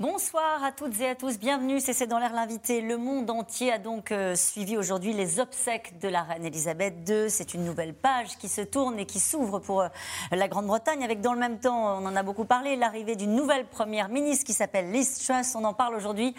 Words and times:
Bonsoir 0.00 0.64
à 0.64 0.72
toutes 0.72 0.98
et 1.00 1.10
à 1.10 1.14
tous, 1.14 1.38
bienvenue, 1.38 1.78
c'est 1.78 2.06
dans 2.06 2.18
l'air 2.18 2.32
l'invité. 2.32 2.80
Le 2.80 2.96
monde 2.96 3.28
entier 3.28 3.70
a 3.70 3.76
donc 3.76 4.12
euh, 4.12 4.34
suivi 4.34 4.78
aujourd'hui 4.78 5.12
les 5.12 5.40
obsèques 5.40 5.98
de 5.98 6.08
la 6.08 6.22
reine 6.22 6.42
Elisabeth 6.42 7.06
II. 7.06 7.28
C'est 7.28 7.52
une 7.52 7.66
nouvelle 7.66 7.92
page 7.92 8.38
qui 8.38 8.48
se 8.48 8.62
tourne 8.62 8.98
et 8.98 9.04
qui 9.04 9.20
s'ouvre 9.20 9.58
pour 9.58 9.82
euh, 9.82 9.88
la 10.32 10.48
Grande-Bretagne, 10.48 11.04
avec 11.04 11.20
dans 11.20 11.34
le 11.34 11.38
même 11.38 11.58
temps, 11.58 11.98
on 11.98 12.06
en 12.06 12.16
a 12.16 12.22
beaucoup 12.22 12.46
parlé, 12.46 12.76
l'arrivée 12.76 13.14
d'une 13.14 13.34
nouvelle 13.34 13.66
première 13.66 14.08
ministre 14.08 14.46
qui 14.46 14.54
s'appelle 14.54 14.90
Liz 14.90 15.22
Truss. 15.22 15.54
On 15.54 15.64
en 15.64 15.74
parle 15.74 15.94
aujourd'hui 15.94 16.34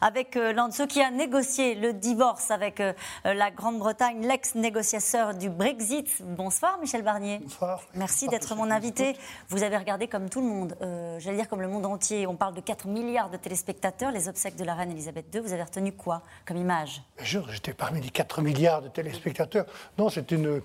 avec 0.00 0.34
euh, 0.38 0.54
l'un 0.54 0.68
de 0.68 0.72
ceux 0.72 0.86
qui 0.86 1.02
a 1.02 1.10
négocié 1.10 1.74
le 1.74 1.92
divorce 1.92 2.50
avec 2.50 2.82
la 3.24 3.50
Grande-Bretagne, 3.50 4.26
l'ex-négociateur 4.26 5.34
du 5.34 5.50
Brexit. 5.50 6.08
Bonsoir 6.22 6.78
Michel 6.80 7.02
Barnier. 7.02 7.40
Bonsoir. 7.42 7.82
Merci 7.94 8.28
d'être 8.28 8.54
mon 8.54 8.70
invité. 8.70 9.18
Vous 9.50 9.62
avez 9.64 9.76
regardé 9.76 10.08
comme 10.08 10.30
tout 10.30 10.40
le 10.40 10.46
monde, 10.46 10.78
j'allais 11.18 11.36
dire 11.36 11.48
comme 11.50 11.60
le 11.60 11.68
monde 11.68 11.84
entier. 11.84 12.26
On 12.26 12.36
parle 12.36 12.54
de 12.54 12.62
4 12.62 12.86
000 12.86 13.01
milliards 13.02 13.30
de 13.30 13.36
téléspectateurs, 13.36 14.12
les 14.12 14.28
obsèques 14.28 14.56
de 14.56 14.64
la 14.64 14.74
reine 14.74 14.90
Elisabeth 14.90 15.26
II. 15.34 15.40
Vous 15.40 15.52
avez 15.52 15.62
retenu 15.62 15.92
quoi 15.92 16.22
comme 16.46 16.56
image? 16.56 17.02
Bien 17.16 17.26
sûr, 17.26 17.50
j'étais 17.50 17.72
parmi 17.72 18.00
les 18.00 18.10
4 18.10 18.42
milliards 18.42 18.82
de 18.82 18.88
téléspectateurs. 18.88 19.66
Non, 19.98 20.08
c'est 20.08 20.30
une, 20.30 20.62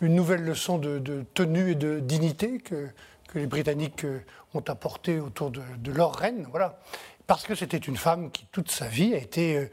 une 0.00 0.14
nouvelle 0.14 0.42
leçon 0.42 0.78
de, 0.78 1.24
tenue 1.34 1.72
et 1.72 1.74
de 1.74 2.00
dignité 2.00 2.58
que, 2.58 2.88
que 3.28 3.38
les 3.38 3.46
Britanniques 3.46 4.04
euh, 4.04 4.20
ont 4.54 4.64
apportée 4.68 5.20
autour 5.20 5.50
de, 5.50 5.92
leur 5.92 6.14
reine. 6.14 6.46
Voilà. 6.50 6.78
Parce 7.26 7.44
que 7.44 7.54
c'était 7.54 7.76
une 7.76 7.96
femme 7.96 8.30
qui, 8.30 8.46
toute 8.52 8.70
sa 8.70 8.86
vie, 8.86 9.14
a 9.14 9.18
été 9.18 9.56
euh, 9.56 9.70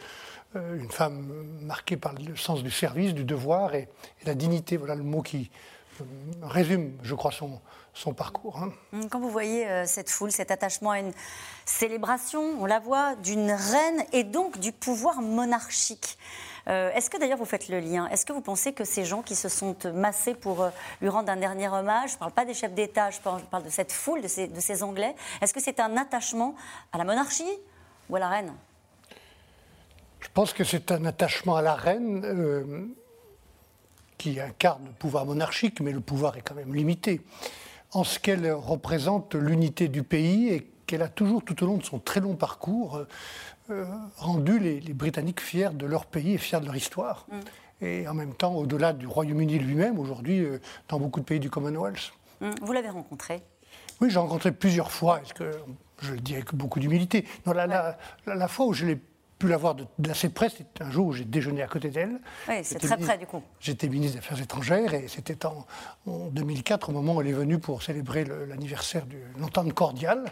euh, 0.55 0.79
une 0.79 0.91
femme 0.91 1.31
marquée 1.61 1.97
par 1.97 2.13
le 2.13 2.35
sens 2.35 2.63
du 2.63 2.71
service, 2.71 3.13
du 3.13 3.23
devoir 3.23 3.75
et, 3.75 3.87
et 4.21 4.25
la 4.25 4.35
dignité. 4.35 4.77
Voilà 4.77 4.95
le 4.95 5.03
mot 5.03 5.21
qui 5.21 5.51
résume, 6.41 6.97
je 7.03 7.15
crois, 7.15 7.31
son, 7.31 7.59
son 7.93 8.13
parcours. 8.13 8.59
Hein. 8.61 8.71
Quand 9.09 9.19
vous 9.19 9.29
voyez 9.29 9.67
euh, 9.67 9.85
cette 9.85 10.09
foule, 10.09 10.31
cet 10.31 10.51
attachement 10.51 10.91
à 10.91 10.99
une 10.99 11.13
célébration, 11.65 12.41
on 12.59 12.65
la 12.65 12.79
voit, 12.79 13.15
d'une 13.15 13.51
reine 13.51 14.03
et 14.11 14.23
donc 14.23 14.59
du 14.59 14.71
pouvoir 14.71 15.21
monarchique. 15.21 16.17
Euh, 16.67 16.91
est-ce 16.93 17.09
que 17.09 17.17
d'ailleurs 17.17 17.37
vous 17.37 17.45
faites 17.45 17.69
le 17.69 17.79
lien? 17.79 18.07
Est-ce 18.09 18.25
que 18.25 18.33
vous 18.33 18.41
pensez 18.41 18.73
que 18.73 18.83
ces 18.83 19.05
gens 19.05 19.21
qui 19.21 19.35
se 19.35 19.49
sont 19.49 19.75
massés 19.93 20.33
pour 20.33 20.61
euh, 20.61 20.69
lui 21.01 21.09
rendre 21.09 21.31
un 21.31 21.37
dernier 21.37 21.69
hommage, 21.69 22.11
je 22.11 22.15
ne 22.15 22.19
parle 22.19 22.31
pas 22.31 22.45
des 22.45 22.53
chefs 22.53 22.73
d'État, 22.73 23.11
je 23.11 23.19
parle, 23.19 23.63
de 23.63 23.69
cette 23.69 23.91
foule, 23.91 24.21
de 24.21 24.27
ces, 24.27 24.47
de 24.47 24.59
ces 24.59 24.83
Anglais, 24.83 25.15
est-ce 25.41 25.53
que 25.53 25.61
c'est 25.61 25.79
un 25.79 25.95
attachement 25.95 26.55
à 26.91 26.97
la 26.97 27.03
monarchie 27.03 27.43
ou 28.09 28.15
à 28.15 28.19
la 28.19 28.29
reine? 28.29 28.53
Je 30.19 30.27
pense 30.33 30.53
que 30.53 30.63
c'est 30.63 30.91
un 30.91 31.05
attachement 31.05 31.55
à 31.55 31.61
la 31.61 31.75
reine 31.75 32.95
qui 34.17 34.39
incarne 34.39 34.85
le 34.85 34.91
pouvoir 34.91 35.25
monarchique, 35.25 35.79
mais 35.79 35.91
le 35.91 35.99
pouvoir 35.99 36.37
est 36.37 36.41
quand 36.41 36.55
même 36.55 36.73
limité 36.73 37.21
en 37.95 38.03
ce 38.03 38.19
qu'elle 38.19 38.51
représente 38.51 39.35
l'unité 39.35 39.87
du 39.87 40.03
pays 40.03 40.49
et 40.49 40.69
qu'elle 40.85 41.01
a 41.01 41.07
toujours, 41.07 41.43
tout 41.43 41.63
au 41.63 41.65
long 41.65 41.77
de 41.77 41.83
son 41.83 41.97
très 41.97 42.19
long 42.19 42.35
parcours, 42.35 42.97
euh, 42.97 43.07
euh, 43.71 43.85
rendu 44.17 44.59
les, 44.59 44.81
Britanniques 44.93 45.39
fiers 45.39 45.69
de 45.73 45.85
leur 45.85 46.05
pays 46.05 46.33
et 46.33 46.37
fiers 46.37 46.59
de 46.59 46.65
leur 46.65 46.75
histoire. 46.75 47.25
Mm. 47.31 47.85
Et 47.85 48.07
en 48.07 48.13
même 48.13 48.33
temps, 48.33 48.53
au-delà 48.53 48.93
du 48.93 49.07
Royaume-Uni 49.07 49.59
lui-même, 49.59 49.97
aujourd'hui, 49.97 50.41
euh, 50.41 50.59
dans 50.89 50.99
beaucoup 50.99 51.21
de 51.21 51.25
pays 51.25 51.39
du 51.39 51.49
Commonwealth. 51.49 52.11
Mm. 52.41 52.51
Vous 52.61 52.73
l'avez 52.73 52.89
rencontré? 52.89 53.41
Oui, 54.01 54.09
j'ai 54.09 54.19
rencontré 54.19 54.51
plusieurs 54.51 54.91
fois. 54.91 55.21
Est-ce 55.21 55.33
que 55.33 55.51
je 56.01 56.13
le 56.13 56.19
dis 56.19 56.33
avec 56.33 56.53
beaucoup 56.53 56.79
d'humilité? 56.79 57.25
La, 57.45 57.97
la, 58.25 58.47
fois 58.49 58.65
où 58.65 58.73
je 58.73 58.85
l'ai 58.85 58.99
pu 59.39 59.47
la 59.47 59.57
voir 59.57 59.75
d'assez 59.99 60.29
près. 60.29 60.49
C'était 60.49 60.83
un 60.83 60.91
jour 60.91 61.07
où 61.07 61.13
j'ai 61.13 61.25
déjeuné 61.25 61.61
à 61.61 61.67
côté 61.67 61.89
d'elle. 61.89 62.19
Oui, 62.47 62.55
c'est 62.63 62.79
très 62.79 62.97
près 62.97 63.17
du 63.17 63.25
coup. 63.25 63.41
J'étais 63.59 63.89
ministre 63.89 64.13
des 64.13 64.19
Affaires 64.19 64.41
étrangères 64.41 64.93
et 64.93 65.07
c'était 65.07 65.45
en, 65.45 65.65
2004, 66.05 66.89
au 66.89 66.91
moment 66.91 67.15
où 67.15 67.21
elle 67.21 67.27
est 67.27 67.33
venue 67.33 67.59
pour 67.59 67.83
célébrer 67.83 68.25
l'anniversaire 68.25 69.05
de 69.05 69.17
l'entente 69.39 69.73
cordiale. 69.73 70.25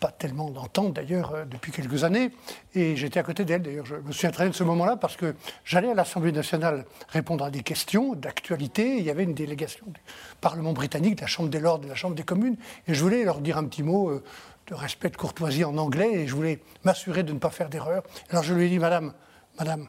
Pas 0.00 0.10
tellement 0.10 0.50
d'entente 0.50 0.92
d'ailleurs 0.94 1.34
euh, 1.34 1.44
depuis 1.44 1.72
quelques 1.72 2.04
années. 2.04 2.30
Et 2.74 2.96
j'étais 2.96 3.20
à 3.20 3.22
côté 3.22 3.44
d'elle 3.44 3.62
d'ailleurs. 3.62 3.86
Je 3.86 3.96
me 3.96 4.12
suis 4.12 4.26
entraîné 4.26 4.50
de 4.50 4.54
ce 4.54 4.64
moment-là 4.64 4.96
parce 4.96 5.16
que 5.16 5.34
j'allais 5.64 5.90
à 5.90 5.94
l'Assemblée 5.94 6.32
nationale 6.32 6.84
répondre 7.08 7.44
à 7.44 7.50
des 7.50 7.62
questions 7.62 8.14
d'actualité. 8.14 8.98
Il 8.98 9.04
y 9.04 9.10
avait 9.10 9.24
une 9.24 9.34
délégation 9.34 9.86
du 9.86 10.00
Parlement 10.40 10.72
britannique, 10.72 11.16
de 11.16 11.22
la 11.22 11.26
Chambre 11.26 11.48
des 11.48 11.60
Lords, 11.60 11.78
de 11.78 11.88
la 11.88 11.94
Chambre 11.94 12.14
des 12.14 12.22
communes. 12.22 12.56
Et 12.86 12.94
je 12.94 13.02
voulais 13.02 13.24
leur 13.24 13.40
dire 13.40 13.58
un 13.58 13.64
petit 13.64 13.82
mot. 13.82 14.08
Euh, 14.10 14.22
de 14.66 14.74
respect, 14.74 15.10
de 15.10 15.16
courtoisie 15.16 15.64
en 15.64 15.76
anglais, 15.76 16.10
et 16.14 16.26
je 16.26 16.34
voulais 16.34 16.60
m'assurer 16.84 17.22
de 17.22 17.32
ne 17.32 17.38
pas 17.38 17.50
faire 17.50 17.68
d'erreur. 17.68 18.02
Alors 18.30 18.42
je 18.42 18.54
lui 18.54 18.66
ai 18.66 18.68
dit, 18.68 18.78
Madame, 18.78 19.12
Madame, 19.58 19.88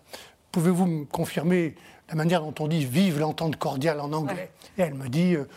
pouvez-vous 0.52 0.86
me 0.86 1.06
confirmer 1.06 1.76
la 2.10 2.16
manière 2.16 2.42
dont 2.42 2.54
on 2.60 2.68
dit 2.68 2.86
vive 2.86 3.20
l'entente 3.20 3.56
cordiale 3.56 4.00
en 4.00 4.12
anglais? 4.14 4.52
Et 4.78 4.82
elle 4.82 4.94
me 4.94 5.08
dit, 5.08 5.36
euh, 5.36 5.48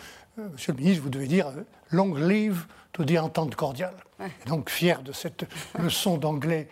Monsieur 0.53 0.73
le 0.73 0.79
ministre, 0.79 1.03
vous 1.03 1.11
devez 1.11 1.27
dire 1.27 1.49
euh, 1.49 1.65
long 1.91 2.15
live 2.15 2.67
to 2.93 3.05
the 3.05 3.19
entente 3.19 3.57
cordiale. 3.57 3.95
Et 4.21 4.49
donc 4.49 4.71
fier 4.71 5.03
de 5.03 5.13
cette 5.13 5.47
leçon 5.79 6.17
d'anglais 6.17 6.69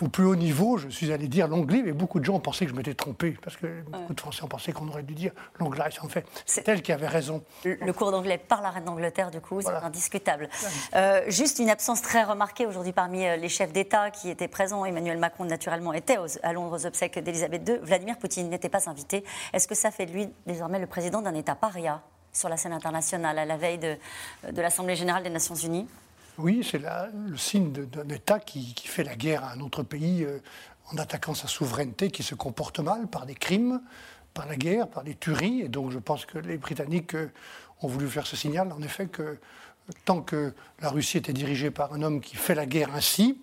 au 0.00 0.08
plus 0.08 0.24
haut 0.24 0.36
niveau, 0.36 0.78
je 0.78 0.88
suis 0.88 1.12
allé 1.12 1.28
dire 1.28 1.48
live, 1.48 1.86
et 1.86 1.92
beaucoup 1.92 2.20
de 2.20 2.24
gens 2.24 2.34
ont 2.34 2.40
pensé 2.40 2.64
que 2.64 2.70
je 2.70 2.76
m'étais 2.76 2.94
trompé, 2.94 3.36
parce 3.42 3.56
que 3.56 3.82
beaucoup 3.82 4.14
de 4.14 4.20
Français 4.20 4.42
ont 4.42 4.48
pensé 4.48 4.72
qu'on 4.72 4.88
aurait 4.88 5.02
dû 5.02 5.14
dire 5.14 5.32
long 5.58 5.70
live. 5.70 5.98
En 6.02 6.08
fait, 6.08 6.26
c'est 6.46 6.66
elle 6.68 6.82
qui 6.82 6.92
avait 6.92 7.06
raison. 7.06 7.42
Le, 7.64 7.92
cours 7.92 8.10
d'anglais 8.10 8.38
par 8.38 8.62
la 8.62 8.70
reine 8.70 8.84
d'Angleterre, 8.84 9.30
du 9.30 9.40
coup, 9.40 9.60
c'est 9.60 9.68
indiscutable. 9.68 10.48
Euh, 10.94 11.22
juste 11.28 11.58
une 11.58 11.70
absence 11.70 12.02
très 12.02 12.24
remarquée 12.24 12.66
aujourd'hui 12.66 12.92
parmi 12.92 13.26
euh, 13.26 13.36
les 13.36 13.48
chefs 13.48 13.72
d'État 13.72 14.10
qui 14.10 14.30
étaient 14.30 14.48
présents. 14.48 14.84
Emmanuel 14.84 15.18
Macron, 15.18 15.44
naturellement, 15.44 15.92
était 15.92 16.16
à 16.42 16.52
Londres 16.52 16.76
aux 16.76 16.86
obsèques 16.86 17.18
d'Elisabeth 17.18 17.68
II. 17.68 17.78
Vladimir 17.82 18.18
Poutine 18.18 18.48
n'était 18.48 18.68
pas 18.68 18.88
invité. 18.88 19.24
Est-ce 19.52 19.68
que 19.68 19.74
ça 19.74 19.90
fait 19.90 20.06
de 20.06 20.12
lui 20.12 20.28
désormais 20.46 20.78
le 20.78 20.86
président 20.86 21.22
d'un 21.22 21.34
État 21.34 21.54
paria 21.54 22.02
sur 22.32 22.48
la 22.48 22.56
scène 22.56 22.72
internationale 22.72 23.38
à 23.38 23.44
la 23.44 23.56
veille 23.56 23.78
de, 23.78 23.96
de 24.50 24.62
l'Assemblée 24.62 24.96
générale 24.96 25.22
des 25.22 25.30
Nations 25.30 25.54
unies? 25.54 25.86
Oui, 26.38 26.66
c'est 26.68 26.80
le 26.80 27.36
signe 27.36 27.72
d'un 27.72 28.08
État 28.08 28.38
qui, 28.38 28.74
fait 28.84 29.04
la 29.04 29.16
guerre 29.16 29.44
à 29.44 29.52
un 29.52 29.60
autre 29.60 29.82
pays 29.82 30.24
euh, 30.24 30.38
en 30.92 30.96
attaquant 30.96 31.34
sa 31.34 31.48
souveraineté, 31.48 32.10
qui 32.10 32.22
se 32.22 32.34
comporte 32.34 32.80
mal 32.80 33.06
par 33.06 33.26
des 33.26 33.34
crimes, 33.34 33.80
par 34.34 34.46
la 34.46 34.56
guerre, 34.56 34.88
par 34.88 35.04
des 35.04 35.14
tueries. 35.14 35.60
Et 35.60 35.68
donc 35.68 35.90
je 35.90 35.98
pense 35.98 36.26
que 36.26 36.38
les 36.38 36.58
Britanniques 36.58 37.14
euh, 37.14 37.30
ont 37.82 37.88
voulu 37.88 38.08
faire 38.08 38.26
ce 38.26 38.36
signal, 38.36 38.72
en 38.72 38.82
effet, 38.82 39.06
que 39.06 39.38
tant 40.04 40.22
que 40.22 40.54
la 40.80 40.88
Russie 40.88 41.18
était 41.18 41.32
dirigée 41.32 41.70
par 41.70 41.92
un 41.92 42.02
homme 42.02 42.20
qui 42.20 42.36
fait 42.36 42.54
la 42.54 42.66
guerre 42.66 42.94
ainsi, 42.94 43.40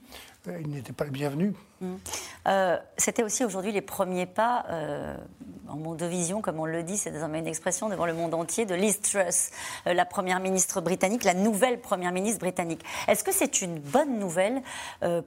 il 0.62 0.70
n'était 0.70 0.94
pas 0.94 1.06
le 1.06 1.12
bienvenu. 1.12 1.54
Mmh. 1.82 1.96
Euh, 2.48 2.78
c'était 2.98 3.24
aussi 3.24 3.44
aujourd'hui 3.46 3.72
les 3.72 3.82
premiers 3.82 4.26
pas 4.26 4.66
euh, 4.70 5.16
en 5.68 5.76
monde 5.76 5.98
de 5.98 6.06
vision, 6.06 6.42
comme 6.42 6.60
on 6.60 6.66
le 6.66 6.82
dit, 6.84 6.98
c'est 6.98 7.12
désormais 7.12 7.40
une 7.40 7.48
expression 7.48 7.90
devant 7.90 8.06
le 8.06 8.14
monde 8.14 8.34
entier, 8.34 8.66
de 8.66 8.74
Liz 8.74 9.00
Truss, 9.02 9.52
la 9.86 10.06
première 10.06 10.40
ministre 10.40 10.82
britannique, 10.82 11.24
la 11.24 11.34
nouvelle 11.34 11.80
première 11.80 12.12
ministre 12.12 12.40
britannique. 12.40 12.84
Est-ce 13.08 13.24
que 13.24 13.34
c'est 13.34 13.62
une 13.62 13.80
bonne 13.80 14.18
nouvelle 14.18 14.62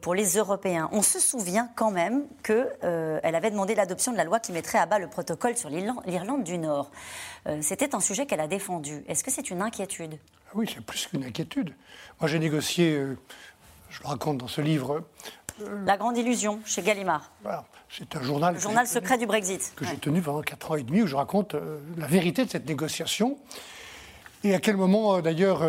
pour 0.01 0.15
les 0.15 0.39
Européens? 0.39 0.89
On 0.93 1.03
se 1.03 1.21
souvient 1.21 1.69
quand 1.77 1.91
même 1.91 2.25
qu'elle 2.43 2.81
avait 3.35 3.51
demandé 3.51 3.75
l'adoption 3.75 4.13
de 4.13 4.17
la 4.17 4.25
loi 4.25 4.41
qui 4.41 4.53
mettrait 4.53 4.79
à 4.79 4.87
bas 4.87 4.99
le 4.99 5.09
protocole 5.09 5.57
sur 5.57 5.69
l'Irlande 5.69 6.43
du 6.43 6.57
Nord. 6.57 6.91
C'était 7.61 7.95
un 7.95 8.01
sujet 8.01 8.27
qu'elle 8.27 8.41
a 8.41 8.49
défendu. 8.49 9.05
Est-ce 9.09 9.23
que 9.23 9.31
c'est 9.31 9.51
une 9.51 9.61
inquiétude? 9.61 10.19
Oui, 10.55 10.69
c'est 10.73 10.85
plus 10.85 11.07
qu'une 11.07 11.25
inquiétude. 11.25 11.75
Moi, 12.19 12.29
j'ai 12.29 12.39
négocié 12.39 13.05
je 13.91 14.03
le 14.03 14.09
raconte 14.09 14.39
dans 14.39 14.49
ce 14.49 14.61
livre. 14.61 15.03
Euh, 15.63 15.85
la 15.85 15.97
grande 15.97 16.17
illusion, 16.17 16.61
chez 16.65 16.83
Gallimard. 16.83 17.31
C'est 17.91 18.17
un 18.17 18.23
journal. 18.23 18.55
Le 18.55 18.61
journal 18.61 18.87
secret 18.87 19.19
du 19.19 19.27
Brexit. 19.27 19.73
Que 19.77 19.85
j'ai 19.85 19.97
tenu 19.97 20.23
pendant 20.23 20.43
4 20.43 20.71
ans 20.71 20.77
et 20.77 20.83
demi, 20.83 21.03
où 21.03 21.07
je 21.07 21.17
raconte 21.17 21.55
euh, 21.55 21.79
la 21.99 22.07
vérité 22.07 22.45
de 22.45 22.51
cette 22.51 22.69
négociation. 22.69 23.37
Et 24.43 24.55
à 24.55 24.61
quel 24.61 24.77
moment, 24.77 25.17
euh, 25.17 25.21
d'ailleurs, 25.21 25.63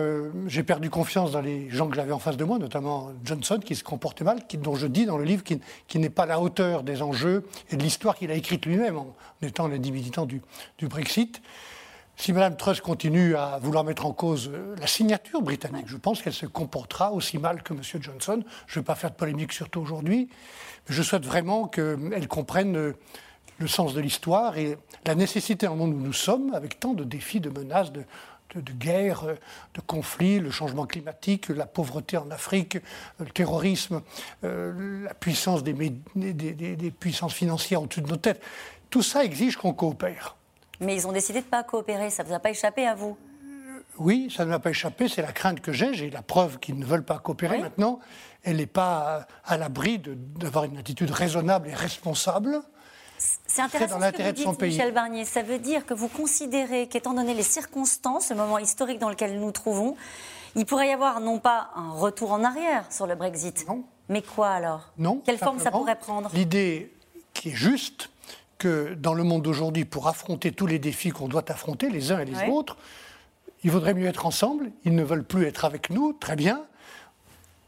j'ai 0.48 0.64
perdu 0.64 0.90
confiance 0.90 1.32
dans 1.32 1.42
les 1.42 1.70
gens 1.70 1.90
que 1.90 1.96
j'avais 1.96 2.14
en 2.14 2.20
face 2.20 2.38
de 2.38 2.44
moi, 2.44 2.60
notamment 2.60 3.12
Johnson, 3.26 3.60
qui 3.60 3.76
se 3.76 3.84
comportait 3.84 4.24
mal, 4.24 4.46
qui, 4.48 4.58
dont 4.58 4.76
je 4.76 4.88
dis 4.88 5.06
dans 5.06 5.18
le 5.18 5.26
livre 5.26 5.44
qu'il 5.44 5.60
qui 5.88 6.00
n'est 6.00 6.10
pas 6.10 6.24
à 6.24 6.28
la 6.28 6.40
hauteur 6.40 6.84
des 6.84 7.02
enjeux 7.02 7.46
et 7.72 7.76
de 7.76 7.84
l'histoire 7.84 8.16
qu'il 8.16 8.32
a 8.32 8.36
écrite 8.36 8.66
lui-même 8.66 8.98
en 8.98 9.16
étant 9.42 9.68
l'un 9.68 9.80
des 9.80 9.92
militants 9.92 10.26
du, 10.26 10.42
du 10.78 10.88
Brexit. 10.88 11.42
Si 12.22 12.34
Mme 12.34 12.56
Truss 12.56 12.82
continue 12.82 13.36
à 13.36 13.58
vouloir 13.58 13.84
mettre 13.84 14.06
en 14.06 14.14
cause 14.14 14.52
euh, 14.54 14.76
la 14.80 14.86
signature 14.86 15.42
britannique, 15.42 15.88
je 15.88 15.98
pense 15.98 16.22
qu'elle 16.22 16.36
se 16.36 16.46
comportera 16.46 17.12
aussi 17.14 17.40
mal 17.40 17.64
que 17.64 17.74
M. 17.74 17.82
Johnson. 18.00 18.44
Je 18.68 18.78
ne 18.78 18.84
vais 18.84 18.86
pas 18.86 18.94
faire 18.94 19.10
de 19.10 19.16
polémique 19.16 19.52
surtout 19.52 19.80
aujourd'hui, 19.80 20.30
mais 20.88 20.96
je 20.96 21.02
souhaite 21.02 21.26
vraiment 21.26 21.68
qu'elle 21.68 22.28
comprenne 22.28 22.78
euh, 22.78 22.94
le 23.58 23.68
sens 23.68 23.96
de 23.96 24.02
l'histoire 24.02 24.60
et 24.60 24.78
la 25.08 25.16
nécessité 25.16 25.66
le 25.66 25.74
monde 25.74 25.96
où 25.96 26.00
nous 26.00 26.14
sommes, 26.14 26.54
avec 26.54 26.80
tant 26.80 26.94
de 26.94 27.04
défis, 27.04 27.40
de 27.40 27.50
menaces, 27.50 27.92
de, 27.92 28.04
de, 28.54 28.72
guerre, 28.72 29.24
euh, 29.24 29.34
de 29.74 29.82
conflits, 29.82 30.40
le 30.40 30.52
changement 30.52 30.86
climatique, 30.86 31.50
la 31.50 31.66
pauvreté 31.66 32.18
en 32.18 32.30
Afrique, 32.30 32.78
le 33.18 33.32
terrorisme, 33.32 34.04
la 34.44 35.14
puissance 35.16 35.64
des, 35.64 35.74
des 35.74 36.92
puissances 36.92 37.34
financières 37.34 37.82
au-dessus 37.82 38.02
de 38.02 38.10
nos 38.10 38.18
têtes. 38.18 38.44
Tout 38.92 39.02
ça 39.02 39.26
exige 39.26 39.58
qu'on 39.58 39.74
coopère. 39.74 40.36
Mais 40.82 40.96
ils 40.96 41.08
ont 41.08 41.12
décidé 41.12 41.40
de 41.40 41.46
ne 41.46 41.50
pas 41.50 41.64
coopérer. 41.64 42.10
Ça 42.10 42.24
ne 42.24 42.28
vous 42.28 42.34
a 42.34 42.40
pas 42.40 42.50
échappé 42.50 42.86
à 42.86 42.96
vous? 42.96 43.16
Oui, 43.98 44.34
ça 44.36 44.46
ne 44.46 44.50
m'a 44.50 44.60
pas 44.60 44.72
échappé, 44.72 45.08
c'est 45.08 45.22
la 45.22 45.32
crainte 45.32 45.62
que 45.62 45.72
j'ai. 45.72 45.94
J'ai 45.94 46.10
la 46.10 46.22
preuve 46.22 46.60
qu'ils 46.60 46.78
ne 46.80 46.86
veulent 46.86 47.06
pas 47.06 47.20
coopérer 47.20 47.60
maintenant. 47.60 48.00
Elle 48.44 48.58
n'est 48.58 48.66
pas 48.66 49.28
à 49.46 49.58
l'abri 49.58 50.00
d'avoir 50.00 50.64
une 50.64 50.78
attitude 50.78 51.12
raisonnable 51.12 51.70
et 51.70 51.74
responsable. 51.74 52.62
C'est 53.46 53.62
intéressant 53.62 54.00
dans 54.00 54.08
ce 54.08 54.12
que 54.14 54.24
vous 54.24 54.32
dites, 54.32 54.58
pays. 54.58 54.72
Michel 54.72 54.94
Barnier. 54.94 55.26
Ça 55.26 55.44
veut 55.44 55.60
dire 55.60 55.86
que 55.86 55.94
vous 55.94 56.08
considérez 56.08 56.88
qu'étant 56.88 57.14
donné 57.14 57.34
les 57.36 57.44
circonstances, 57.44 58.32
le 58.32 58.36
moment 58.36 58.58
historique 58.58 58.98
dans 58.98 59.10
lequel 59.10 59.36
nous 59.36 59.46
nous 59.46 59.52
trouvons, 59.52 59.96
il 60.56 60.66
pourrait 60.66 60.90
y 60.90 60.92
avoir 60.92 61.20
non 61.20 61.40
pas 61.40 61.70
un 61.76 61.92
retour 61.92 62.32
en 62.32 62.44
arrière 62.44 62.92
sur 62.92 63.08
le 63.08 63.16
Brexit, 63.16 63.68
non. 63.68 63.84
mais 64.10 64.22
quoi 64.22 64.50
alors? 64.50 64.92
Non. 64.98 65.22
Quelle 65.24 65.38
forme 65.38 65.60
ça 65.60 65.72
pourrait 65.72 66.00
prendre? 66.00 66.30
L'idée 66.34 66.92
qui 67.34 67.50
est 67.50 67.56
juste, 67.56 68.10
que 68.62 68.94
dans 68.94 69.16
le 69.16 69.24
monde 69.24 69.42
d'aujourd'hui, 69.42 69.86
pour 69.86 70.08
affronter 70.08 70.52
tous 70.52 70.68
les 70.68 70.78
défis 70.78 71.10
qu'on 71.10 71.28
doit 71.28 71.52
affronter, 71.52 71.90
les 71.90 72.12
uns 72.12 72.20
et 72.20 72.26
les 72.26 72.48
autres, 72.48 72.78
il 73.64 73.72
vaudrait 73.72 73.96
mieux 73.96 74.06
être 74.06 74.28
ensemble. 74.28 74.72
Ils 74.86 74.94
ne 74.94 75.04
veulent 75.04 75.24
plus 75.24 75.48
être 75.48 75.66
avec 75.66 75.90
nous, 75.90 76.14
très 76.14 76.36
bien. 76.36 76.62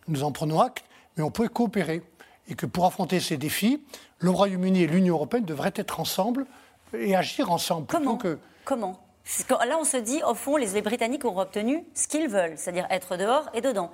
Nous 0.08 0.24
en 0.24 0.32
prenons 0.32 0.62
acte, 0.62 0.86
mais 1.18 1.24
on 1.24 1.32
peut 1.32 1.50
coopérer. 1.50 2.04
Et 2.48 2.54
que 2.54 2.68
pour 2.68 2.86
affronter 2.86 3.20
ces 3.20 3.38
défis, 3.38 3.84
le 4.20 4.30
Royaume-Uni 4.30 4.84
et 4.84 4.88
l'Union 4.88 5.16
européenne 5.16 5.46
devraient 5.46 5.74
être 5.76 6.00
ensemble 6.00 6.46
et 6.94 7.16
agir 7.16 7.52
ensemble. 7.52 7.88
Comment 7.88 8.18
que... 8.18 8.38
Comment 8.64 9.00
Là, 9.50 9.78
on 9.80 9.86
se 9.86 9.98
dit, 9.98 10.22
au 10.28 10.36
fond, 10.36 10.58
les 10.58 10.80
Britanniques 10.84 11.26
auront 11.26 11.42
obtenu 11.42 11.84
ce 11.96 12.08
qu'ils 12.08 12.28
veulent, 12.28 12.54
c'est-à-dire 12.56 12.86
être 12.92 13.18
dehors 13.18 13.50
et 13.56 13.62
dedans. 13.62 13.90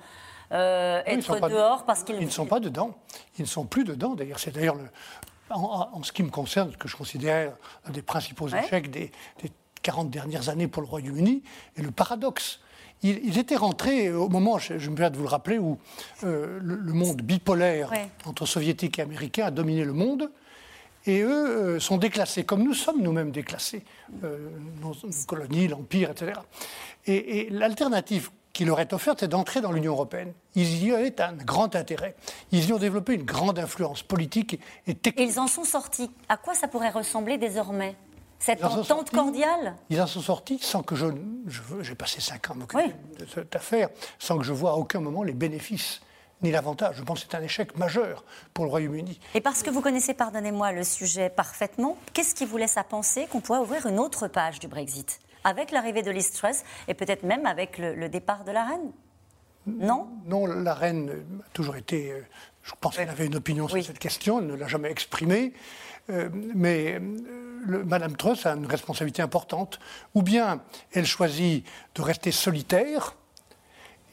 Euh, 0.52 1.00
être 1.06 1.48
dehors 1.48 1.84
parce 1.86 2.04
qu'ils... 2.04 2.16
Ils 2.16 2.26
ne 2.26 2.30
sont 2.30 2.46
pas 2.46 2.60
dedans. 2.60 2.90
Ils 3.38 3.42
ne 3.42 3.46
sont 3.46 3.64
plus 3.64 3.84
dedans. 3.84 4.14
D'ailleurs, 4.16 4.40
c'est 4.40 4.50
d'ailleurs 4.50 4.74
le, 4.74 4.84
en, 5.50 6.02
ce 6.02 6.12
qui 6.12 6.22
me 6.22 6.30
concerne, 6.30 6.72
ce 6.72 6.76
que 6.76 6.88
je 6.88 6.96
considère 6.96 7.52
un 7.84 7.90
des 7.90 8.02
principaux 8.02 8.48
échecs 8.48 8.90
des, 8.90 9.10
40 9.82 10.10
dernières 10.10 10.48
années 10.48 10.68
pour 10.68 10.82
le 10.82 10.88
Royaume-Uni, 10.88 11.42
est 11.76 11.82
le 11.82 11.90
paradoxe. 11.90 12.60
Ils, 13.02 13.38
étaient 13.38 13.56
rentrés 13.56 14.12
au 14.12 14.28
moment, 14.28 14.58
je, 14.58 14.74
me 14.74 14.94
permets 14.94 15.10
de 15.10 15.16
vous 15.16 15.22
le 15.22 15.28
rappeler, 15.28 15.58
où 15.58 15.78
euh, 16.24 16.58
le, 16.62 16.92
monde 16.92 17.22
bipolaire 17.22 17.90
entre 18.26 18.44
soviétiques 18.44 18.98
et 18.98 19.02
américains 19.02 19.46
a 19.46 19.50
dominé 19.50 19.84
le 19.84 19.94
monde. 19.94 20.30
Et 21.06 21.22
eux 21.22 21.30
euh, 21.48 21.80
sont 21.80 21.96
déclassés, 21.96 22.44
comme 22.44 22.62
nous 22.62 22.74
sommes 22.74 23.00
nous-mêmes 23.00 23.30
déclassés, 23.30 23.84
euh, 24.22 24.50
nos, 24.82 24.94
colonies, 25.26 25.66
l'Empire, 25.66 26.10
etc. 26.10 26.32
Et, 27.06 27.38
et 27.38 27.50
l'alternative 27.50 28.30
qui 28.60 28.66
leur 28.66 28.78
est 28.78 28.92
offerte, 28.92 29.20
c'est 29.20 29.28
d'entrer 29.28 29.62
dans 29.62 29.72
l'Union 29.72 29.92
européenne. 29.92 30.34
Ils 30.54 30.84
y 30.84 30.92
avaient 30.92 31.18
un 31.22 31.32
grand 31.32 31.74
intérêt. 31.74 32.14
Ils 32.52 32.68
y 32.68 32.74
ont 32.74 32.78
développé 32.78 33.14
une 33.14 33.22
grande 33.22 33.58
influence 33.58 34.02
politique 34.02 34.60
et 34.86 34.94
technique. 34.94 35.26
Et 35.26 35.32
ils 35.32 35.40
en 35.40 35.46
sont 35.46 35.64
sortis. 35.64 36.10
À 36.28 36.36
quoi 36.36 36.52
ça 36.52 36.68
pourrait 36.68 36.90
ressembler 36.90 37.38
désormais 37.38 37.96
cette 38.38 38.62
entente 38.62 39.12
cordiale? 39.12 39.76
Ils 39.88 39.98
en 40.02 40.06
sont 40.06 40.20
sortis 40.20 40.58
sans 40.60 40.82
que 40.82 40.94
je. 40.94 41.06
J'ai 41.80 41.94
passé 41.94 42.20
cinq 42.20 42.50
ans 42.50 42.52
à 42.52 42.56
m'occuper 42.56 42.94
de 43.18 43.24
cette 43.34 43.56
affaire, 43.56 43.88
sans 44.18 44.36
que 44.36 44.44
je 44.44 44.52
vois 44.52 44.72
à 44.72 44.74
aucun 44.74 45.00
moment 45.00 45.22
les 45.22 45.32
bénéfices 45.32 46.02
ni 46.42 46.50
l'avantage. 46.50 46.96
Je 46.96 47.02
pense 47.02 47.24
que 47.24 47.30
c'est 47.30 47.38
un 47.38 47.42
échec 47.42 47.78
majeur 47.78 48.26
pour 48.52 48.66
le 48.66 48.70
Royaume-Uni. 48.72 49.20
Et 49.34 49.40
parce 49.40 49.62
que 49.62 49.70
vous 49.70 49.80
connaissez, 49.80 50.12
pardonnez-moi, 50.12 50.72
le 50.72 50.84
sujet 50.84 51.30
parfaitement, 51.30 51.96
qu'est-ce 52.12 52.34
qui 52.34 52.44
vous 52.44 52.58
laisse 52.58 52.76
à 52.76 52.84
penser 52.84 53.26
qu'on 53.26 53.40
pourrait 53.40 53.60
ouvrir 53.60 53.86
une 53.86 53.98
autre 53.98 54.28
page 54.28 54.58
du 54.58 54.68
Brexit? 54.68 55.18
Avec 55.44 55.70
l'arrivée 55.70 56.02
de 56.02 56.10
Liz 56.10 56.32
Truss 56.32 56.62
et 56.88 56.94
peut-être 56.94 57.22
même 57.22 57.46
avec 57.46 57.78
le, 57.78 58.08
départ 58.08 58.44
de 58.44 58.52
la 58.52 58.64
reine 58.64 58.92
Non? 59.66 60.08
Non, 60.26 60.46
la 60.46 60.74
reine 60.74 61.24
a 61.40 61.48
toujours 61.52 61.76
été. 61.76 62.12
Euh, 62.12 62.20
je 62.62 62.72
pense 62.80 62.96
qu'elle 62.96 63.08
avait 63.08 63.26
une 63.26 63.36
opinion 63.36 63.68
sur 63.68 63.82
cette 63.82 63.98
question, 63.98 64.40
elle 64.40 64.46
ne 64.46 64.54
l'a 64.54 64.68
jamais 64.68 64.90
exprimée. 64.90 65.52
Euh, 66.10 66.28
mais 66.32 66.98
euh, 67.00 67.84
Madame 67.84 68.16
Truss 68.16 68.46
a 68.46 68.54
une 68.54 68.66
responsabilité 68.66 69.22
importante. 69.22 69.78
Ou 70.14 70.22
bien 70.22 70.62
elle 70.92 71.06
choisit 71.06 71.66
de 71.94 72.02
rester 72.02 72.32
solitaire, 72.32 73.14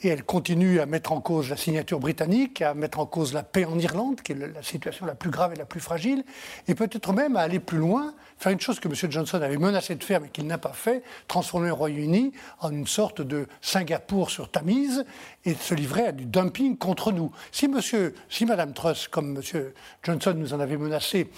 et 0.01 0.09
elle 0.09 0.23
continue 0.23 0.79
à 0.79 0.85
mettre 0.85 1.11
en 1.11 1.21
cause 1.21 1.49
la 1.49 1.57
signature 1.57 1.99
britannique, 1.99 2.61
à 2.61 2.73
mettre 2.73 2.99
en 2.99 3.05
cause 3.05 3.33
la 3.33 3.43
paix 3.43 3.65
en 3.65 3.77
Irlande, 3.79 4.21
qui 4.21 4.33
est 4.33 4.35
la 4.35 4.61
situation 4.61 5.05
la 5.05 5.15
plus 5.15 5.29
grave 5.29 5.53
et 5.53 5.55
la 5.55 5.65
plus 5.65 5.79
fragile, 5.79 6.23
et 6.67 6.75
peut-être 6.75 7.13
même 7.13 7.35
à 7.35 7.41
aller 7.41 7.59
plus 7.59 7.77
loin, 7.77 8.13
faire 8.37 8.51
une 8.51 8.59
chose 8.59 8.79
que 8.79 8.87
M. 8.87 9.11
Johnson 9.11 9.41
avait 9.41 9.57
menacé 9.57 9.95
de 9.95 10.03
faire 10.03 10.21
mais 10.21 10.29
qu'il 10.29 10.47
n'a 10.47 10.57
pas 10.57 10.73
fait, 10.73 11.03
transformer 11.27 11.67
le 11.67 11.73
Royaume-Uni 11.73 12.33
en 12.59 12.71
une 12.71 12.87
sorte 12.87 13.21
de 13.21 13.47
Singapour 13.61 14.29
sur 14.29 14.49
Tamise 14.49 15.05
et 15.45 15.53
se 15.53 15.73
livrer 15.73 16.07
à 16.07 16.11
du 16.11 16.25
dumping 16.25 16.77
contre 16.77 17.11
nous. 17.11 17.31
Si, 17.51 17.67
monsieur, 17.67 18.13
si 18.29 18.45
Mme 18.45 18.73
Truss, 18.73 19.07
comme 19.07 19.37
M. 19.37 19.71
Johnson 20.03 20.33
nous 20.35 20.53
en 20.53 20.59
avait 20.59 20.77
menacé, 20.77 21.29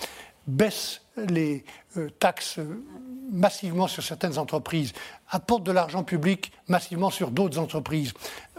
baisse 0.47 1.01
les 1.17 1.63
euh, 1.97 2.09
taxes 2.19 2.59
massivement 3.31 3.87
sur 3.87 4.03
certaines 4.03 4.37
entreprises, 4.37 4.93
apporte 5.29 5.63
de 5.63 5.71
l'argent 5.71 6.03
public 6.03 6.51
massivement 6.67 7.09
sur 7.09 7.31
d'autres 7.31 7.59
entreprises, 7.59 8.13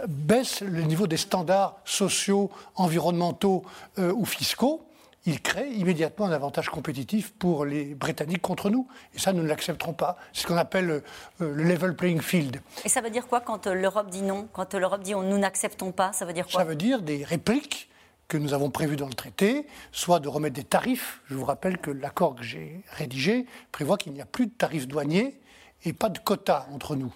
baisse 0.06 0.60
le 0.60 0.82
niveau 0.82 1.06
des 1.06 1.16
standards 1.16 1.76
sociaux, 1.84 2.50
environnementaux 2.76 3.64
euh, 3.98 4.12
ou 4.12 4.24
fiscaux, 4.24 4.86
il 5.26 5.42
crée 5.42 5.68
immédiatement 5.72 6.26
un 6.26 6.32
avantage 6.32 6.70
compétitif 6.70 7.32
pour 7.32 7.66
les 7.66 7.94
Britanniques 7.94 8.40
contre 8.40 8.70
nous. 8.70 8.88
Et 9.14 9.18
ça, 9.18 9.32
nous 9.32 9.42
ne 9.42 9.48
l'accepterons 9.48 9.92
pas. 9.92 10.16
C'est 10.32 10.42
ce 10.42 10.46
qu'on 10.46 10.56
appelle 10.56 10.90
euh, 10.90 11.00
le 11.40 11.62
level 11.62 11.94
playing 11.94 12.22
field. 12.22 12.60
Et 12.84 12.88
ça 12.88 13.02
veut 13.02 13.10
dire 13.10 13.26
quoi 13.26 13.40
quand 13.40 13.66
l'Europe 13.66 14.08
dit 14.08 14.22
non? 14.22 14.48
Quand 14.52 14.74
l'Europe 14.74 15.02
dit 15.02 15.12
nous 15.12 15.38
n'acceptons 15.38 15.92
pas, 15.92 16.12
ça 16.12 16.24
veut 16.24 16.32
dire 16.32 16.46
quoi? 16.46 16.60
Ça 16.60 16.64
veut 16.64 16.76
dire 16.76 17.02
des 17.02 17.22
répliques 17.24 17.90
que 18.30 18.38
nous 18.38 18.54
avons 18.54 18.70
prévues 18.70 18.96
dans 18.96 19.08
le 19.08 19.12
traité, 19.12 19.66
soit 19.90 20.20
de 20.20 20.28
remettre 20.28 20.54
des 20.54 20.64
tarifs. 20.64 21.20
Je 21.28 21.34
vous 21.34 21.44
rappelle 21.44 21.78
que 21.78 21.90
l'accord 21.90 22.36
que 22.36 22.44
j'ai 22.44 22.80
rédigé 22.92 23.44
prévoit 23.72 23.98
qu'il 23.98 24.12
n'y 24.12 24.22
a 24.22 24.24
plus 24.24 24.46
de 24.46 24.52
tarifs 24.52 24.86
douaniers 24.86 25.38
et 25.84 25.92
pas 25.92 26.08
de 26.08 26.18
quotas 26.20 26.66
entre 26.72 26.94
nous. 26.94 27.12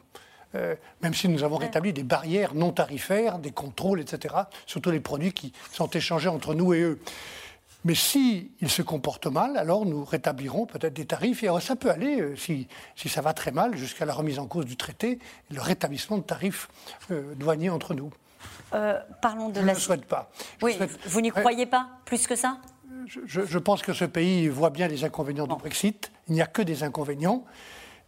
Euh, 0.56 0.74
même 1.02 1.14
si 1.14 1.28
nous 1.28 1.44
avons 1.44 1.56
rétabli 1.56 1.92
des 1.92 2.02
barrières 2.02 2.54
non 2.54 2.72
tarifaires, 2.72 3.38
des 3.38 3.52
contrôles, 3.52 4.00
etc., 4.00 4.34
sur 4.66 4.80
tous 4.80 4.90
les 4.90 5.00
produits 5.00 5.32
qui 5.32 5.52
sont 5.72 5.88
échangés 5.88 6.28
entre 6.28 6.52
nous 6.52 6.74
et 6.74 6.80
eux. 6.80 6.98
Mais 7.84 7.94
s'ils 7.94 8.50
se 8.66 8.82
comportent 8.82 9.26
mal, 9.26 9.56
alors 9.56 9.86
nous 9.86 10.04
rétablirons 10.04 10.66
peut-être 10.66 10.94
des 10.94 11.06
tarifs. 11.06 11.44
Et 11.44 11.48
ça 11.60 11.76
peut 11.76 11.90
aller, 11.90 12.20
euh, 12.20 12.36
si, 12.36 12.66
si, 12.96 13.08
ça 13.08 13.20
va 13.20 13.34
très 13.34 13.52
mal, 13.52 13.76
jusqu'à 13.76 14.04
la 14.04 14.14
remise 14.14 14.40
en 14.40 14.46
cause 14.46 14.64
du 14.64 14.76
traité, 14.76 15.20
le 15.52 15.60
rétablissement 15.60 16.18
de 16.18 16.24
tarifs 16.24 16.68
euh, 17.12 17.34
douaniers 17.36 17.70
entre 17.70 17.94
nous. 17.94 18.10
Parlons 19.20 19.48
de 19.48 19.60
je 19.60 19.64
ne 19.64 19.70
le 19.70 19.74
souhaite 19.74 20.06
pas. 20.06 20.30
oui, 20.62 20.78
vous 21.06 21.20
n'y 21.20 21.30
croyez 21.30 21.66
pas 21.66 21.88
plus 22.04 22.26
que 22.26 22.36
ça? 22.36 22.58
Je, 23.06 23.58
pense 23.58 23.82
que 23.82 23.92
ce 23.92 24.06
pays 24.06 24.48
voit 24.48 24.70
bien 24.70 24.88
les 24.88 25.04
inconvénients 25.04 25.46
du 25.46 25.56
Brexit. 25.56 26.10
Il 26.28 26.34
n'y 26.34 26.42
a 26.42 26.46
que 26.46 26.62
des 26.62 26.82
inconvénients. 26.82 27.44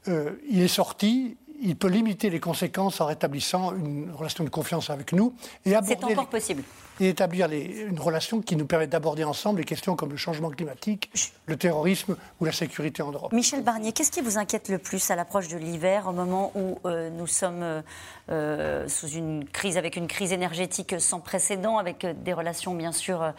il 0.06 0.62
est 0.62 0.68
sorti, 0.68 1.36
il 1.60 1.76
peut 1.76 1.88
limiter 1.88 2.30
les 2.30 2.40
conséquences 2.40 3.00
en 3.00 3.06
rétablissant 3.06 3.74
une 3.74 4.10
relation 4.12 4.44
de 4.44 4.48
confiance 4.48 4.90
avec 4.90 5.12
nous 5.12 5.34
et 5.64 5.74
C'est 5.84 6.04
encore 6.04 6.28
possible. 6.28 6.62
Et 6.98 7.10
établir 7.10 7.48
une 7.50 8.00
relation 8.00 8.40
qui 8.40 8.56
nous 8.56 8.66
permet 8.66 8.86
d'aborder 8.86 9.24
ensemble 9.24 9.58
les 9.58 9.64
questions 9.64 9.96
comme 9.96 10.10
le 10.10 10.16
changement 10.16 10.48
climatique, 10.48 11.10
le 11.46 11.56
terrorisme 11.56 12.16
ou 12.40 12.44
la 12.44 12.52
sécurité 12.52 13.02
en 13.02 13.12
Europe. 13.12 13.32
Michel 13.32 13.62
Barnier, 13.62 13.92
qu'est-ce 13.92 14.10
qui 14.10 14.22
vous 14.22 14.38
inquiète 14.38 14.70
le 14.70 14.78
plus 14.78 15.10
à 15.10 15.16
l'approche 15.16 15.48
de 15.48 15.58
l'hiver, 15.58 16.06
au 16.08 16.12
moment 16.12 16.52
où 16.54 16.78
euh, 16.86 17.10
nous 17.10 17.26
sommes 17.26 17.62
euh, 17.62 17.82
euh, 18.30 18.88
sous 18.88 19.08
une 19.08 19.44
crise, 19.44 19.76
avec 19.76 19.96
une 19.96 20.06
crise 20.06 20.32
énergétique 20.32 20.94
sans 20.98 21.20
précédent, 21.20 21.76
avec 21.76 22.06
des 22.22 22.32
relations 22.32 22.74
bien 22.74 22.92
sûr 22.92 23.32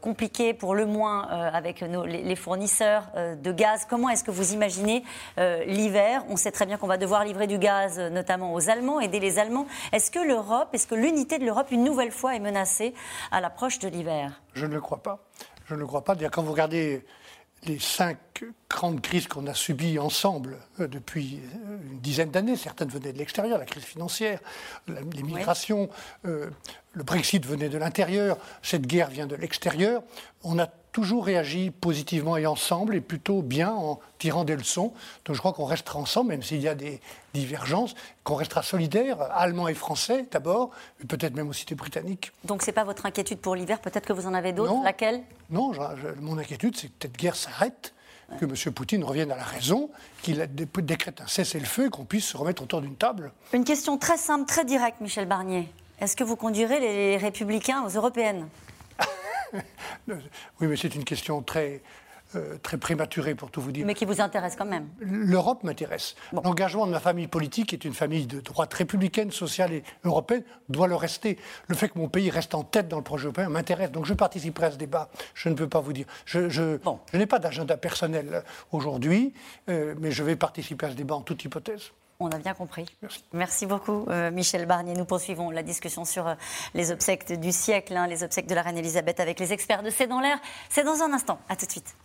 compliquées, 0.00 0.52
pour 0.52 0.74
le 0.74 0.84
moins 0.84 1.22
avec 1.28 1.80
les, 1.80 2.36
fournisseurs 2.36 3.08
de 3.16 3.52
gaz? 3.52 3.86
Comment 3.88 4.08
est-ce 4.08 4.24
que 4.24 4.30
vous 4.30 4.52
imaginez 4.52 5.04
l'hiver? 5.66 6.24
On 6.28 6.36
sait 6.36 6.50
très 6.50 6.66
bien 6.66 6.76
qu'on 6.76 6.86
va 6.86 6.96
devoir 6.96 7.24
livrer 7.24 7.46
du 7.46 7.58
gaz, 7.58 7.98
notamment 7.98 8.52
aux 8.52 8.68
Allemands, 8.68 9.00
aider 9.00 9.20
les 9.20 9.38
Allemands. 9.38 9.66
Est-ce 9.92 10.10
que 10.10 10.18
l'Europe, 10.18 10.68
est-ce 10.72 10.86
que 10.86 10.94
l'unité 10.94 11.38
de 11.38 11.44
l'Europe, 11.44 11.68
une 11.70 11.84
nouvelle 11.84 12.12
fois, 12.12 12.34
est 12.34 12.40
menacée? 12.40 12.79
À 13.30 13.40
l'approche 13.40 13.78
de 13.78 13.88
l'hiver 13.88 14.40
Je 14.54 14.66
ne 14.66 14.74
le 14.74 14.80
crois 14.80 15.02
pas. 15.02 15.24
Je 15.66 15.74
ne 15.74 15.80
le 15.80 15.86
crois 15.86 16.04
pas. 16.04 16.16
Quand 16.16 16.42
vous 16.42 16.52
regardez 16.52 17.04
les 17.64 17.78
cinq 17.78 18.18
grandes 18.68 19.00
crises 19.00 19.26
qu'on 19.26 19.46
a 19.46 19.54
subies 19.54 19.98
ensemble 19.98 20.58
euh, 20.78 20.86
depuis 20.86 21.40
euh, 21.66 21.78
une 21.90 22.00
dizaine 22.00 22.30
d'années, 22.30 22.56
certaines 22.56 22.88
venaient 22.88 23.12
de 23.12 23.18
l'extérieur, 23.18 23.58
la 23.58 23.64
crise 23.64 23.84
financière, 23.84 24.40
les 24.88 25.22
migrations, 25.22 25.88
euh, 26.24 26.50
le 26.92 27.02
Brexit 27.02 27.44
venait 27.44 27.68
de 27.68 27.78
l'intérieur, 27.78 28.38
cette 28.62 28.86
guerre 28.86 29.10
vient 29.10 29.26
de 29.26 29.36
l'extérieur, 29.36 30.02
on 30.42 30.58
a 30.58 30.66
toujours 30.92 31.24
réagi 31.24 31.70
positivement 31.70 32.36
et 32.36 32.46
ensemble, 32.46 32.96
et 32.96 33.00
plutôt 33.00 33.42
bien 33.42 33.70
en 33.72 34.00
tirant 34.18 34.44
des 34.44 34.56
leçons. 34.56 34.92
Donc 35.24 35.36
je 35.36 35.40
crois 35.40 35.52
qu'on 35.52 35.64
restera 35.64 35.98
ensemble, 36.00 36.30
même 36.30 36.42
s'il 36.42 36.60
y 36.60 36.68
a 36.68 36.74
des 36.74 37.00
divergences, 37.32 37.94
qu'on 38.24 38.34
restera 38.34 38.62
solidaires, 38.62 39.20
allemands 39.32 39.68
et 39.68 39.74
français 39.74 40.26
d'abord, 40.32 40.70
peut-être 41.06 41.34
même 41.34 41.48
aussi 41.48 41.64
des 41.64 41.76
britanniques. 41.76 42.32
Donc 42.44 42.62
ce 42.62 42.66
n'est 42.66 42.72
pas 42.72 42.84
votre 42.84 43.06
inquiétude 43.06 43.38
pour 43.38 43.54
l'hiver, 43.54 43.80
peut-être 43.80 44.06
que 44.06 44.12
vous 44.12 44.26
en 44.26 44.34
avez 44.34 44.52
d'autres, 44.52 44.82
laquelle? 44.82 45.22
Non, 45.50 45.72
mon 46.20 46.38
inquiétude, 46.38 46.76
c'est 46.76 46.88
que 46.88 46.94
cette 47.02 47.16
guerre 47.16 47.36
s'arrête, 47.36 47.94
que 48.38 48.44
M. 48.44 48.72
Poutine 48.72 49.04
revienne 49.04 49.30
à 49.32 49.36
la 49.36 49.44
raison, 49.44 49.90
qu'il 50.22 50.46
décrète 50.54 51.20
un 51.20 51.26
cessez-le-feu 51.26 51.86
et 51.86 51.90
qu'on 51.90 52.04
puisse 52.04 52.26
se 52.26 52.36
remettre 52.36 52.62
autour 52.62 52.80
d'une 52.80 52.96
table. 52.96 53.32
Une 53.52 53.64
question 53.64 53.98
très 53.98 54.16
simple, 54.16 54.46
très 54.46 54.64
directe, 54.64 55.00
Michel 55.00 55.26
Barnier. 55.26 55.68
Est-ce 56.00 56.16
que 56.16 56.24
vous 56.24 56.36
conduirez 56.36 56.80
les 56.80 57.16
républicains 57.16 57.82
aux 57.84 57.90
européennes? 57.90 58.48
Oui, 60.08 60.68
mais 60.68 60.76
c'est 60.76 60.94
une 60.94 61.04
question 61.04 61.42
très 61.42 61.82
euh, 62.34 62.56
très 62.62 62.76
prématuré 62.76 63.34
pour 63.34 63.50
tout 63.50 63.60
vous 63.60 63.72
dire. 63.72 63.86
Mais 63.86 63.94
qui 63.94 64.04
vous 64.04 64.20
intéresse 64.20 64.56
quand 64.56 64.66
même. 64.66 64.88
L'Europe 65.00 65.62
m'intéresse. 65.64 66.14
L'engagement 66.32 66.86
de 66.86 66.92
ma 66.92 67.00
famille 67.00 67.26
politique 67.26 67.72
est 67.72 67.84
une 67.84 67.94
famille 67.94 68.26
de 68.26 68.40
droite 68.40 68.72
républicaine, 68.74 69.30
sociale 69.30 69.72
et 69.72 69.84
européenne, 70.04 70.42
doit 70.68 70.86
le 70.86 70.96
rester. 70.96 71.38
Le 71.68 71.74
fait 71.74 71.88
que 71.88 71.98
mon 71.98 72.08
pays 72.08 72.30
reste 72.30 72.54
en 72.54 72.62
tête 72.62 72.88
dans 72.88 72.98
le 72.98 73.04
projet 73.04 73.24
européen 73.24 73.48
m'intéresse. 73.48 73.90
Donc 73.90 74.06
je 74.06 74.14
participerai 74.14 74.66
à 74.66 74.70
ce 74.72 74.76
débat. 74.76 75.08
Je 75.34 75.48
ne 75.48 75.54
peux 75.54 75.68
pas 75.68 75.80
vous 75.80 75.92
dire. 75.92 76.06
Je, 76.24 76.48
je, 76.48 76.78
je 77.12 77.16
n'ai 77.18 77.26
pas 77.26 77.38
d'agenda 77.38 77.76
personnel 77.76 78.42
aujourd'hui, 78.72 79.34
euh, 79.68 79.94
mais 79.98 80.10
je 80.10 80.22
vais 80.22 80.36
participer 80.36 80.86
à 80.86 80.90
ce 80.90 80.94
débat 80.94 81.14
en 81.16 81.22
toute 81.22 81.44
hypothèse. 81.44 81.92
On 82.22 82.28
a 82.28 82.38
bien 82.38 82.52
compris. 82.52 82.84
Merci, 83.32 83.64
beaucoup, 83.64 84.04
euh, 84.10 84.30
Michel 84.30 84.66
Barnier. 84.66 84.92
Nous 84.92 85.06
poursuivons 85.06 85.50
la 85.50 85.62
discussion 85.62 86.04
sur 86.04 86.28
euh, 86.28 86.34
les 86.74 86.92
obsèques 86.92 87.32
du 87.40 87.50
siècle, 87.50 87.96
hein, 87.96 88.06
les 88.06 88.22
obsèques 88.22 88.46
de 88.46 88.54
la 88.54 88.60
reine 88.60 88.76
Elisabeth 88.76 89.20
avec 89.20 89.40
les 89.40 89.54
experts 89.54 89.82
de 89.82 89.88
C'est 89.88 90.06
dans 90.06 90.20
l'air. 90.20 90.38
C'est 90.68 90.84
dans 90.84 91.00
un 91.02 91.14
instant. 91.14 91.40
À 91.48 91.56
tout 91.56 91.64
de 91.64 91.70
suite. 91.70 91.96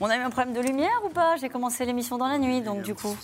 On 0.00 0.08
a 0.08 0.16
eu 0.16 0.20
un 0.20 0.30
problème 0.30 0.54
de 0.54 0.60
lumière 0.60 1.00
ou 1.04 1.08
pas? 1.08 1.36
J'ai 1.36 1.48
commencé 1.48 1.84
l'émission 1.84 2.18
dans 2.18 2.28
la 2.28 2.38
nuit, 2.38 2.60
donc 2.60 2.82
du 2.82 2.94
coup. 2.94 3.16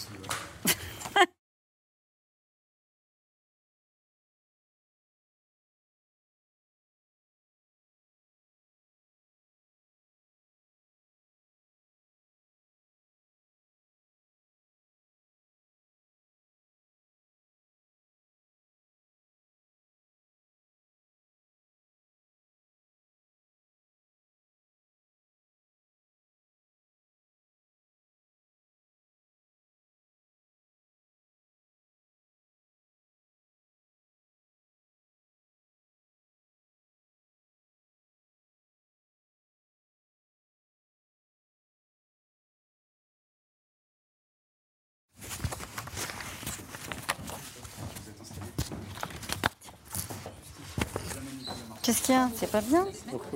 Qu'est-ce 51.84 52.00
qu'il 52.00 52.14
y 52.14 52.18
a? 52.18 52.30
C'est 52.34 52.50
pas 52.50 52.62
bien? 52.62 52.86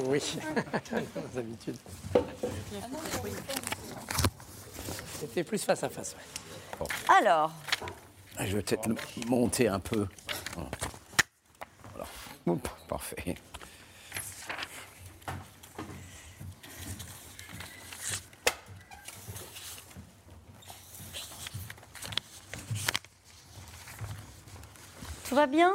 Oui, 0.07 0.23
aux 1.35 1.39
habitudes. 1.39 1.77
C'était 5.21 5.45
plus 5.45 5.63
face 5.63 5.85
à 5.85 5.91
face. 5.91 6.17
Alors? 7.21 7.53
Ah, 8.39 8.47
Je 8.47 8.57
vais 8.57 8.63
peut-être 8.63 8.89
monter 9.29 9.69
un 9.69 9.81
peu. 9.81 10.07
Voilà. 11.95 12.67
parfait. 12.89 13.37
Tout 25.29 25.35
va 25.35 25.47
bien? 25.47 25.75